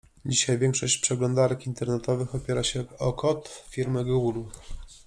[0.25, 4.41] Dzisiaj większość przeglądarek internetowych opiera się o kod firmy Google.